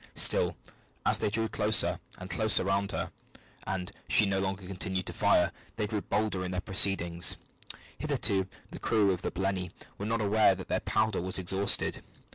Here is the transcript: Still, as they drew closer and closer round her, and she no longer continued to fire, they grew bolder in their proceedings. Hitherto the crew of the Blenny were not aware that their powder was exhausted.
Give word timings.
Still, 0.15 0.57
as 1.05 1.19
they 1.19 1.29
drew 1.29 1.47
closer 1.47 1.99
and 2.17 2.27
closer 2.27 2.63
round 2.63 2.91
her, 2.91 3.11
and 3.67 3.91
she 4.09 4.25
no 4.25 4.39
longer 4.39 4.65
continued 4.65 5.05
to 5.05 5.13
fire, 5.13 5.51
they 5.75 5.85
grew 5.85 6.01
bolder 6.01 6.43
in 6.43 6.49
their 6.49 6.59
proceedings. 6.59 7.37
Hitherto 7.99 8.47
the 8.71 8.79
crew 8.79 9.11
of 9.11 9.21
the 9.21 9.29
Blenny 9.29 9.69
were 9.99 10.07
not 10.07 10.19
aware 10.19 10.55
that 10.55 10.69
their 10.69 10.79
powder 10.79 11.21
was 11.21 11.37
exhausted. 11.37 12.01